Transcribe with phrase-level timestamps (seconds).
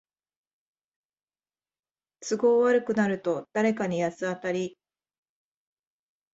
[2.27, 4.79] 都合悪くなると誰かに八つ当たり